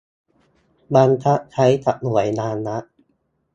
[0.95, 2.83] บังคับใช้กับหน่วยงานรัฐ